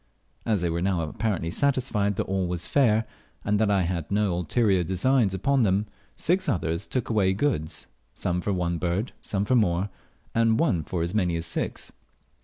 [0.47, 3.05] As they were now apparently satisfied that all was fair,
[3.45, 5.85] and that I had no ulterior designs upon them,
[6.15, 7.85] six others took away goods;
[8.15, 9.89] some for one bird, some for more,
[10.33, 11.91] and one for as many as six.